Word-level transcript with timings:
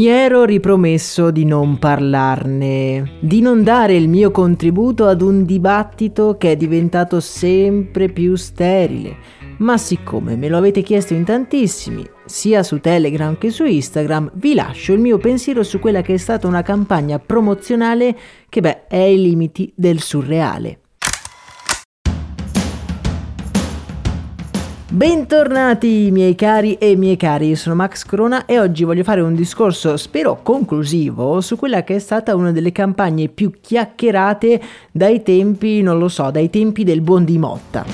Mi 0.00 0.06
ero 0.06 0.44
ripromesso 0.44 1.30
di 1.30 1.44
non 1.44 1.78
parlarne, 1.78 3.18
di 3.20 3.42
non 3.42 3.62
dare 3.62 3.96
il 3.96 4.08
mio 4.08 4.30
contributo 4.30 5.04
ad 5.04 5.20
un 5.20 5.44
dibattito 5.44 6.38
che 6.38 6.52
è 6.52 6.56
diventato 6.56 7.20
sempre 7.20 8.08
più 8.08 8.34
sterile. 8.34 9.14
Ma 9.58 9.76
siccome 9.76 10.36
me 10.36 10.48
lo 10.48 10.56
avete 10.56 10.80
chiesto 10.80 11.12
in 11.12 11.24
tantissimi, 11.24 12.02
sia 12.24 12.62
su 12.62 12.80
Telegram 12.80 13.36
che 13.36 13.50
su 13.50 13.66
Instagram, 13.66 14.30
vi 14.36 14.54
lascio 14.54 14.94
il 14.94 15.00
mio 15.00 15.18
pensiero 15.18 15.62
su 15.62 15.78
quella 15.78 16.00
che 16.00 16.14
è 16.14 16.16
stata 16.16 16.46
una 16.46 16.62
campagna 16.62 17.18
promozionale 17.18 18.16
che 18.48 18.62
beh 18.62 18.86
è 18.86 19.00
ai 19.00 19.20
limiti 19.20 19.70
del 19.76 20.00
surreale. 20.00 20.78
Bentornati 24.92 26.08
miei 26.10 26.34
cari 26.34 26.74
e 26.74 26.96
miei 26.96 27.16
cari, 27.16 27.50
io 27.50 27.54
sono 27.54 27.76
Max 27.76 28.04
Corona 28.04 28.44
e 28.44 28.58
oggi 28.58 28.82
voglio 28.82 29.04
fare 29.04 29.20
un 29.20 29.36
discorso, 29.36 29.96
spero 29.96 30.42
conclusivo, 30.42 31.40
su 31.40 31.54
quella 31.54 31.84
che 31.84 31.94
è 31.94 31.98
stata 32.00 32.34
una 32.34 32.50
delle 32.50 32.72
campagne 32.72 33.28
più 33.28 33.52
chiacchierate 33.60 34.60
dai 34.90 35.22
tempi, 35.22 35.80
non 35.80 35.96
lo 35.96 36.08
so, 36.08 36.32
dai 36.32 36.50
tempi 36.50 36.82
del 36.82 37.02
buon 37.02 37.24
di 37.24 37.38
Motta. 37.38 37.84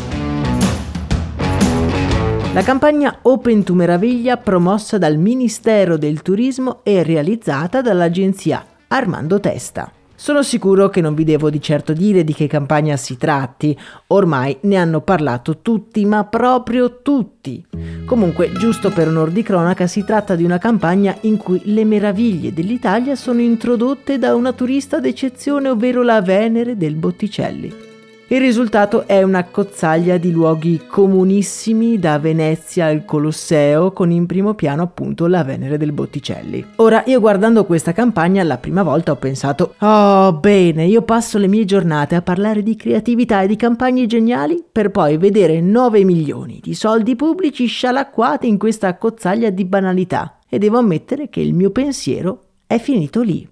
La 2.54 2.62
campagna 2.62 3.18
Open 3.20 3.62
to 3.62 3.74
Meraviglia 3.74 4.38
promossa 4.38 4.96
dal 4.96 5.18
Ministero 5.18 5.98
del 5.98 6.22
Turismo 6.22 6.80
e 6.82 7.02
realizzata 7.02 7.82
dall'agenzia 7.82 8.64
Armando 8.88 9.38
Testa. 9.38 9.92
Sono 10.18 10.42
sicuro 10.42 10.88
che 10.88 11.02
non 11.02 11.14
vi 11.14 11.24
devo 11.24 11.50
di 11.50 11.60
certo 11.60 11.92
dire 11.92 12.24
di 12.24 12.32
che 12.32 12.46
campagna 12.46 12.96
si 12.96 13.18
tratti, 13.18 13.78
ormai 14.08 14.56
ne 14.62 14.76
hanno 14.76 15.02
parlato 15.02 15.58
tutti, 15.58 16.04
ma 16.06 16.24
proprio 16.24 17.02
tutti. 17.02 17.64
Comunque, 18.06 18.50
giusto 18.52 18.90
per 18.90 19.08
onor 19.08 19.30
di 19.30 19.42
cronaca, 19.42 19.86
si 19.86 20.04
tratta 20.04 20.34
di 20.34 20.42
una 20.42 20.58
campagna 20.58 21.14
in 21.22 21.36
cui 21.36 21.60
le 21.64 21.84
meraviglie 21.84 22.54
dell'Italia 22.54 23.14
sono 23.14 23.40
introdotte 23.40 24.18
da 24.18 24.34
una 24.34 24.52
turista 24.52 25.00
d'eccezione, 25.00 25.68
ovvero 25.68 26.02
la 26.02 26.22
Venere 26.22 26.76
del 26.76 26.96
Botticelli. 26.96 27.85
Il 28.28 28.40
risultato 28.40 29.06
è 29.06 29.22
una 29.22 29.44
cozzaglia 29.44 30.16
di 30.16 30.32
luoghi 30.32 30.82
comunissimi 30.88 31.96
da 31.96 32.18
Venezia 32.18 32.86
al 32.86 33.04
Colosseo 33.04 33.92
con 33.92 34.10
in 34.10 34.26
primo 34.26 34.54
piano 34.54 34.82
appunto 34.82 35.28
la 35.28 35.44
Venere 35.44 35.78
del 35.78 35.92
Botticelli. 35.92 36.72
Ora 36.76 37.04
io 37.06 37.20
guardando 37.20 37.64
questa 37.64 37.92
campagna 37.92 38.42
la 38.42 38.58
prima 38.58 38.82
volta 38.82 39.12
ho 39.12 39.16
pensato 39.16 39.76
oh 39.78 40.32
bene 40.32 40.86
io 40.86 41.02
passo 41.02 41.38
le 41.38 41.46
mie 41.46 41.64
giornate 41.64 42.16
a 42.16 42.22
parlare 42.22 42.64
di 42.64 42.74
creatività 42.74 43.42
e 43.42 43.46
di 43.46 43.54
campagne 43.54 44.06
geniali 44.06 44.60
per 44.72 44.90
poi 44.90 45.18
vedere 45.18 45.60
9 45.60 46.02
milioni 46.02 46.58
di 46.60 46.74
soldi 46.74 47.14
pubblici 47.14 47.66
scialacquati 47.66 48.48
in 48.48 48.58
questa 48.58 48.96
cozzaglia 48.96 49.50
di 49.50 49.64
banalità 49.64 50.40
e 50.48 50.58
devo 50.58 50.78
ammettere 50.78 51.28
che 51.28 51.38
il 51.38 51.54
mio 51.54 51.70
pensiero 51.70 52.40
è 52.66 52.78
finito 52.78 53.22
lì. 53.22 53.48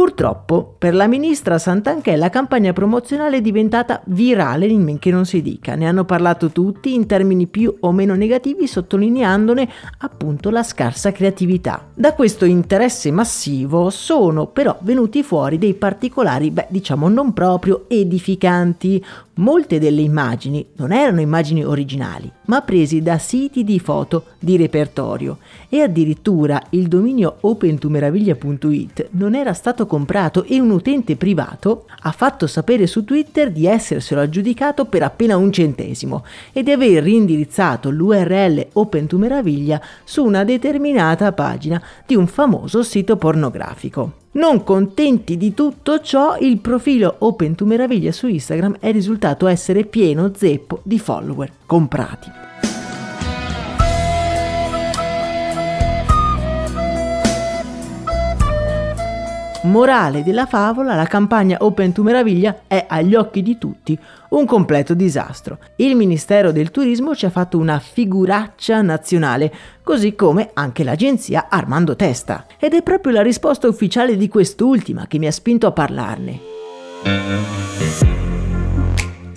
Purtroppo, 0.00 0.76
per 0.78 0.94
la 0.94 1.06
ministra 1.06 1.58
Santanchè 1.58 2.16
la 2.16 2.30
campagna 2.30 2.72
promozionale 2.72 3.36
è 3.36 3.40
diventata 3.42 4.00
virale 4.06 4.64
in 4.64 4.82
men 4.82 4.98
che 4.98 5.10
non 5.10 5.26
si 5.26 5.42
dica. 5.42 5.74
Ne 5.74 5.86
hanno 5.86 6.06
parlato 6.06 6.48
tutti 6.48 6.94
in 6.94 7.04
termini 7.04 7.46
più 7.46 7.76
o 7.80 7.92
meno 7.92 8.14
negativi, 8.14 8.66
sottolineandone 8.66 9.68
appunto 9.98 10.48
la 10.48 10.62
scarsa 10.62 11.12
creatività. 11.12 11.88
Da 11.94 12.14
questo 12.14 12.46
interesse 12.46 13.10
massivo 13.10 13.90
sono 13.90 14.46
però 14.46 14.78
venuti 14.80 15.22
fuori 15.22 15.58
dei 15.58 15.74
particolari, 15.74 16.50
beh, 16.50 16.68
diciamo 16.70 17.10
non 17.10 17.34
proprio 17.34 17.84
edificanti. 17.86 19.04
Molte 19.40 19.78
delle 19.78 20.02
immagini 20.02 20.66
non 20.76 20.92
erano 20.92 21.22
immagini 21.22 21.64
originali, 21.64 22.30
ma 22.46 22.60
presi 22.60 23.00
da 23.00 23.16
siti 23.16 23.64
di 23.64 23.80
foto 23.80 24.24
di 24.38 24.58
repertorio 24.58 25.38
e 25.70 25.80
addirittura 25.80 26.62
il 26.70 26.88
dominio 26.88 27.38
opentumeraviglia.it 27.40 29.08
non 29.12 29.34
era 29.34 29.54
stato 29.54 29.86
comprato 29.86 30.44
e 30.44 30.60
un 30.60 30.70
utente 30.70 31.16
privato 31.16 31.86
ha 32.00 32.12
fatto 32.12 32.46
sapere 32.46 32.86
su 32.86 33.02
Twitter 33.04 33.50
di 33.50 33.66
esserselo 33.66 34.20
aggiudicato 34.20 34.84
per 34.84 35.04
appena 35.04 35.38
un 35.38 35.50
centesimo 35.50 36.22
e 36.52 36.62
di 36.62 36.72
aver 36.72 37.02
rindirizzato 37.02 37.88
l'URL 37.88 38.66
opentumeraviglia 38.74 39.80
su 40.04 40.22
una 40.22 40.44
determinata 40.44 41.32
pagina 41.32 41.82
di 42.04 42.14
un 42.14 42.26
famoso 42.26 42.82
sito 42.82 43.16
pornografico. 43.16 44.19
Non 44.32 44.62
contenti 44.62 45.36
di 45.36 45.54
tutto 45.54 46.00
ciò, 46.00 46.36
il 46.38 46.58
profilo 46.60 47.16
Open 47.18 47.56
to 47.56 47.64
Meraviglia 47.64 48.12
su 48.12 48.28
Instagram 48.28 48.76
è 48.78 48.92
risultato 48.92 49.48
essere 49.48 49.84
pieno 49.84 50.30
zeppo 50.32 50.80
di 50.84 51.00
follower 51.00 51.50
comprati. 51.66 52.49
Morale 59.62 60.22
della 60.22 60.46
favola, 60.46 60.94
la 60.94 61.04
campagna 61.04 61.58
Open 61.60 61.92
to 61.92 62.02
Meraviglia 62.02 62.60
è 62.66 62.86
agli 62.88 63.14
occhi 63.14 63.42
di 63.42 63.58
tutti 63.58 63.98
un 64.30 64.46
completo 64.46 64.94
disastro. 64.94 65.58
Il 65.76 65.96
Ministero 65.96 66.50
del 66.50 66.70
Turismo 66.70 67.14
ci 67.14 67.26
ha 67.26 67.30
fatto 67.30 67.58
una 67.58 67.78
figuraccia 67.78 68.80
nazionale, 68.80 69.52
così 69.82 70.14
come 70.14 70.50
anche 70.54 70.82
l'agenzia 70.82 71.48
Armando 71.50 71.94
Testa. 71.94 72.46
Ed 72.58 72.72
è 72.72 72.82
proprio 72.82 73.12
la 73.12 73.22
risposta 73.22 73.68
ufficiale 73.68 74.16
di 74.16 74.28
quest'ultima 74.28 75.06
che 75.06 75.18
mi 75.18 75.26
ha 75.26 75.32
spinto 75.32 75.66
a 75.66 75.72
parlarne. 75.72 76.40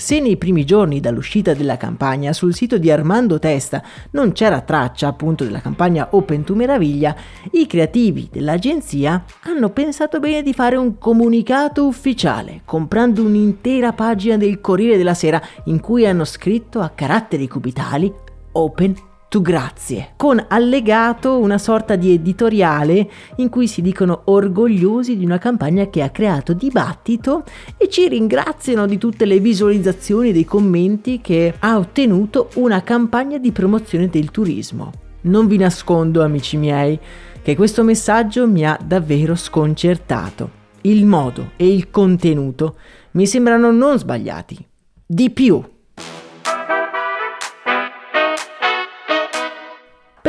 Se 0.03 0.19
nei 0.19 0.35
primi 0.35 0.65
giorni 0.65 0.99
dall'uscita 0.99 1.53
della 1.53 1.77
campagna 1.77 2.33
sul 2.33 2.53
sito 2.53 2.77
di 2.77 2.91
Armando 2.91 3.39
Testa 3.39 3.81
non 4.11 4.33
c'era 4.33 4.59
traccia 4.59 5.07
appunto 5.07 5.45
della 5.45 5.61
campagna 5.61 6.09
Open 6.11 6.43
to 6.43 6.55
Meraviglia, 6.55 7.15
i 7.51 7.65
creativi 7.67 8.27
dell'agenzia 8.29 9.23
hanno 9.43 9.69
pensato 9.69 10.19
bene 10.19 10.43
di 10.43 10.51
fare 10.51 10.75
un 10.75 10.97
comunicato 10.97 11.87
ufficiale, 11.87 12.63
comprando 12.65 13.23
un'intera 13.23 13.93
pagina 13.93 14.35
del 14.35 14.59
Corriere 14.59 14.97
della 14.97 15.13
Sera 15.13 15.41
in 15.67 15.79
cui 15.79 16.05
hanno 16.05 16.25
scritto 16.25 16.81
a 16.81 16.89
caratteri 16.89 17.47
cubitali 17.47 18.13
Open 18.51 19.11
tu 19.33 19.41
grazie, 19.41 20.09
con 20.16 20.45
allegato 20.47 21.39
una 21.39 21.57
sorta 21.57 21.95
di 21.95 22.13
editoriale 22.13 23.09
in 23.38 23.49
cui 23.49 23.66
si 23.66 23.81
dicono 23.81 24.21
orgogliosi 24.25 25.17
di 25.17 25.25
una 25.25 25.39
campagna 25.39 25.89
che 25.89 26.03
ha 26.03 26.11
creato 26.11 26.53
dibattito 26.53 27.44
e 27.75 27.89
ci 27.89 28.07
ringraziano 28.07 28.85
di 28.85 28.99
tutte 28.99 29.25
le 29.25 29.39
visualizzazioni 29.39 30.31
dei 30.31 30.45
commenti 30.45 31.19
che 31.19 31.51
ha 31.57 31.79
ottenuto 31.79 32.49
una 32.57 32.83
campagna 32.83 33.39
di 33.39 33.51
promozione 33.51 34.07
del 34.07 34.29
turismo. 34.29 34.91
Non 35.21 35.47
vi 35.47 35.57
nascondo, 35.57 36.21
amici 36.21 36.55
miei, 36.57 37.00
che 37.41 37.55
questo 37.55 37.83
messaggio 37.83 38.47
mi 38.47 38.63
ha 38.67 38.77
davvero 38.85 39.33
sconcertato. 39.33 40.47
Il 40.81 41.07
modo 41.07 41.53
e 41.55 41.73
il 41.73 41.89
contenuto 41.89 42.75
mi 43.13 43.25
sembrano 43.25 43.71
non 43.71 43.97
sbagliati. 43.97 44.63
Di 45.03 45.31
più, 45.31 45.59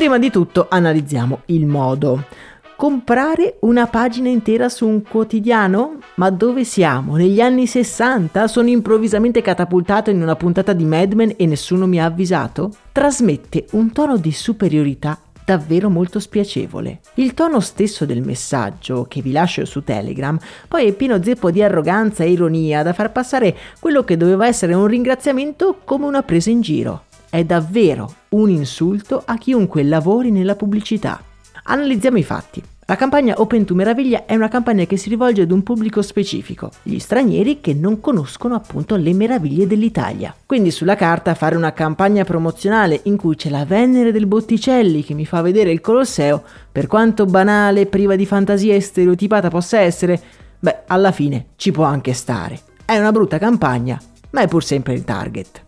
Prima 0.04 0.18
di 0.18 0.30
tutto 0.30 0.66
analizziamo 0.68 1.44
il 1.46 1.64
modo. 1.64 2.26
Comprare 2.76 3.56
una 3.60 3.86
pagina 3.86 4.28
intera 4.28 4.68
su 4.68 4.86
un 4.86 5.00
quotidiano? 5.00 5.96
Ma 6.16 6.28
dove 6.28 6.64
siamo? 6.64 7.16
Negli 7.16 7.40
anni 7.40 7.66
60 7.66 8.46
sono 8.46 8.68
improvvisamente 8.68 9.40
catapultato 9.40 10.10
in 10.10 10.20
una 10.20 10.36
puntata 10.36 10.74
di 10.74 10.84
Mad 10.84 11.14
Men 11.14 11.32
e 11.38 11.46
nessuno 11.46 11.86
mi 11.86 12.02
ha 12.02 12.04
avvisato? 12.04 12.70
Trasmette 12.92 13.64
un 13.70 13.92
tono 13.92 14.18
di 14.18 14.30
superiorità 14.30 15.18
davvero 15.42 15.88
molto 15.88 16.20
spiacevole. 16.20 17.00
Il 17.14 17.32
tono 17.32 17.60
stesso 17.60 18.04
del 18.04 18.20
messaggio, 18.20 19.06
che 19.08 19.22
vi 19.22 19.32
lascio 19.32 19.64
su 19.64 19.84
Telegram, 19.84 20.38
poi 20.68 20.86
è 20.86 20.92
pieno 20.92 21.22
zeppo 21.22 21.50
di 21.50 21.62
arroganza 21.62 22.24
e 22.24 22.30
ironia 22.30 22.82
da 22.82 22.92
far 22.92 23.10
passare 23.10 23.56
quello 23.80 24.04
che 24.04 24.18
doveva 24.18 24.46
essere 24.46 24.74
un 24.74 24.86
ringraziamento 24.86 25.78
come 25.82 26.04
una 26.04 26.22
presa 26.22 26.50
in 26.50 26.60
giro 26.60 27.04
è 27.34 27.42
davvero 27.42 28.14
un 28.28 28.48
insulto 28.48 29.20
a 29.24 29.36
chiunque 29.38 29.82
lavori 29.82 30.30
nella 30.30 30.54
pubblicità. 30.54 31.20
Analizziamo 31.64 32.16
i 32.16 32.22
fatti. 32.22 32.62
La 32.86 32.94
campagna 32.94 33.34
Open 33.38 33.64
to 33.64 33.74
Meraviglia 33.74 34.24
è 34.24 34.36
una 34.36 34.46
campagna 34.46 34.84
che 34.84 34.96
si 34.96 35.08
rivolge 35.08 35.42
ad 35.42 35.50
un 35.50 35.64
pubblico 35.64 36.00
specifico, 36.00 36.70
gli 36.84 37.00
stranieri 37.00 37.60
che 37.60 37.74
non 37.74 37.98
conoscono 37.98 38.54
appunto 38.54 38.94
le 38.94 39.12
meraviglie 39.14 39.66
dell'Italia. 39.66 40.32
Quindi 40.46 40.70
sulla 40.70 40.94
carta 40.94 41.34
fare 41.34 41.56
una 41.56 41.72
campagna 41.72 42.22
promozionale 42.22 43.00
in 43.04 43.16
cui 43.16 43.34
c'è 43.34 43.50
la 43.50 43.64
Venere 43.64 44.12
del 44.12 44.26
Botticelli 44.26 45.02
che 45.02 45.14
mi 45.14 45.26
fa 45.26 45.40
vedere 45.40 45.72
il 45.72 45.80
Colosseo, 45.80 46.40
per 46.70 46.86
quanto 46.86 47.24
banale, 47.24 47.86
priva 47.86 48.14
di 48.14 48.26
fantasia 48.26 48.76
e 48.76 48.80
stereotipata 48.80 49.50
possa 49.50 49.80
essere, 49.80 50.22
beh, 50.60 50.82
alla 50.86 51.10
fine 51.10 51.46
ci 51.56 51.72
può 51.72 51.82
anche 51.82 52.12
stare. 52.12 52.60
È 52.84 52.96
una 52.96 53.10
brutta 53.10 53.38
campagna, 53.38 54.00
ma 54.30 54.42
è 54.42 54.46
pur 54.46 54.62
sempre 54.62 54.94
il 54.94 55.02
target. 55.02 55.63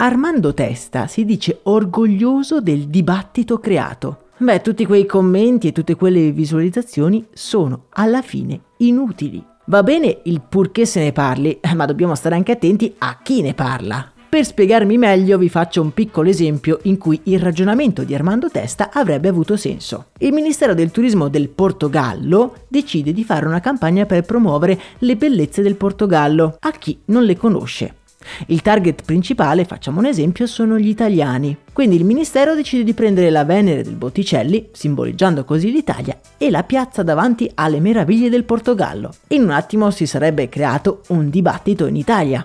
Armando 0.00 0.54
Testa 0.54 1.08
si 1.08 1.24
dice 1.24 1.58
orgoglioso 1.64 2.60
del 2.60 2.86
dibattito 2.86 3.58
creato 3.58 4.26
Beh, 4.36 4.60
tutti 4.60 4.86
quei 4.86 5.04
commenti 5.04 5.66
e 5.66 5.72
tutte 5.72 5.96
quelle 5.96 6.30
visualizzazioni 6.30 7.26
sono 7.32 7.86
alla 7.90 8.22
fine 8.22 8.60
inutili. 8.76 9.44
Va 9.64 9.82
bene 9.82 10.20
il 10.24 10.40
purché 10.48 10.86
se 10.86 11.00
ne 11.00 11.10
parli, 11.10 11.58
ma 11.74 11.84
dobbiamo 11.84 12.14
stare 12.14 12.36
anche 12.36 12.52
attenti 12.52 12.94
a 12.98 13.18
chi 13.20 13.42
ne 13.42 13.54
parla. 13.54 14.12
Per 14.28 14.44
spiegarmi 14.44 14.96
meglio 14.96 15.36
vi 15.36 15.48
faccio 15.48 15.82
un 15.82 15.92
piccolo 15.92 16.28
esempio 16.28 16.78
in 16.82 16.96
cui 16.96 17.20
il 17.24 17.40
ragionamento 17.40 18.04
di 18.04 18.14
Armando 18.14 18.48
Testa 18.48 18.90
avrebbe 18.92 19.26
avuto 19.26 19.56
senso. 19.56 20.10
Il 20.18 20.32
Ministero 20.32 20.74
del 20.74 20.92
Turismo 20.92 21.26
del 21.26 21.48
Portogallo 21.48 22.54
decide 22.68 23.12
di 23.12 23.24
fare 23.24 23.46
una 23.46 23.58
campagna 23.58 24.06
per 24.06 24.22
promuovere 24.22 24.78
le 24.98 25.16
bellezze 25.16 25.60
del 25.60 25.74
Portogallo 25.74 26.56
a 26.60 26.70
chi 26.70 27.00
non 27.06 27.24
le 27.24 27.36
conosce. 27.36 27.94
Il 28.46 28.62
target 28.62 29.02
principale, 29.04 29.64
facciamo 29.64 29.98
un 29.98 30.06
esempio, 30.06 30.46
sono 30.46 30.78
gli 30.78 30.88
italiani. 30.88 31.56
Quindi 31.72 31.96
il 31.96 32.04
Ministero 32.04 32.54
decide 32.54 32.84
di 32.84 32.94
prendere 32.94 33.30
la 33.30 33.44
Venere 33.44 33.82
del 33.82 33.94
Botticelli, 33.94 34.68
simboleggiando 34.72 35.44
così 35.44 35.70
l'Italia, 35.70 36.18
e 36.36 36.50
la 36.50 36.62
piazza 36.62 37.02
davanti 37.02 37.50
alle 37.54 37.80
meraviglie 37.80 38.30
del 38.30 38.44
Portogallo. 38.44 39.12
In 39.28 39.42
un 39.42 39.50
attimo 39.50 39.90
si 39.90 40.06
sarebbe 40.06 40.48
creato 40.48 41.02
un 41.08 41.30
dibattito 41.30 41.86
in 41.86 41.96
Italia. 41.96 42.44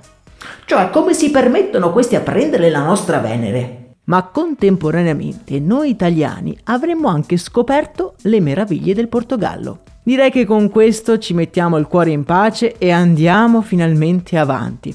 Cioè, 0.65 0.89
come 0.89 1.13
si 1.13 1.31
permettono 1.31 1.91
questi 1.91 2.15
a 2.15 2.21
prendere 2.21 2.69
la 2.69 2.83
nostra 2.83 3.19
Venere? 3.19 3.95
Ma 4.05 4.23
contemporaneamente 4.23 5.59
noi 5.59 5.89
italiani 5.89 6.57
avremmo 6.65 7.07
anche 7.07 7.37
scoperto 7.37 8.15
le 8.23 8.41
meraviglie 8.41 8.93
del 8.93 9.07
Portogallo. 9.07 9.79
Direi 10.05 10.31
che 10.31 10.45
con 10.45 10.69
questo 10.69 11.17
ci 11.17 11.33
mettiamo 11.33 11.77
il 11.77 11.87
cuore 11.87 12.11
in 12.11 12.25
pace 12.25 12.77
e 12.77 12.91
andiamo 12.91 13.61
finalmente 13.61 14.37
avanti. 14.37 14.93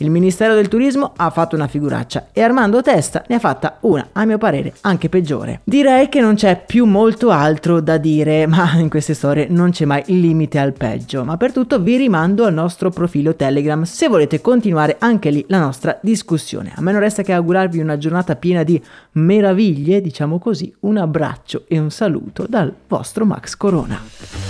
Il 0.00 0.10
Ministero 0.10 0.54
del 0.54 0.68
Turismo 0.68 1.12
ha 1.16 1.30
fatto 1.30 1.56
una 1.56 1.66
figuraccia 1.66 2.28
e 2.32 2.42
Armando 2.42 2.82
Testa 2.82 3.24
ne 3.28 3.36
ha 3.36 3.38
fatta 3.38 3.78
una, 3.80 4.08
a 4.12 4.24
mio 4.26 4.36
parere, 4.36 4.74
anche 4.82 5.08
peggiore. 5.08 5.60
Direi 5.64 6.10
che 6.10 6.20
non 6.20 6.34
c'è 6.34 6.62
più 6.64 6.84
molto 6.84 7.30
altro 7.30 7.80
da 7.80 7.96
dire, 7.96 8.44
ma 8.48 8.78
in 8.78 8.90
queste 8.90 9.14
storie 9.14 9.46
non 9.48 9.70
c'è 9.70 9.86
mai 9.86 10.02
il 10.06 10.20
limite 10.20 10.58
al 10.58 10.72
peggio. 10.72 11.24
Ma 11.24 11.38
per 11.38 11.52
tutto 11.52 11.80
vi 11.80 11.96
rimando 11.96 12.44
al 12.44 12.52
nostro 12.52 12.90
profilo 12.90 13.34
Telegram 13.34 13.82
se 13.82 14.08
volete 14.08 14.42
continuare 14.42 14.96
anche 14.98 15.30
lì 15.30 15.42
la 15.48 15.58
nostra 15.58 15.98
discussione. 16.02 16.72
A 16.74 16.82
me 16.82 16.92
non 16.92 17.00
resta 17.00 17.22
che 17.22 17.32
augurarvi 17.32 17.78
una 17.78 17.96
giornata 17.96 18.36
piena 18.36 18.62
di 18.62 18.82
meraviglie, 19.12 20.02
diciamo 20.02 20.38
così, 20.38 20.70
un 20.80 20.98
abbraccio 20.98 21.64
e 21.66 21.78
un 21.78 21.90
saluto 21.90 22.46
dal 22.46 22.74
vostro 22.86 23.24
Max 23.24 23.54
Corona. 23.56 24.49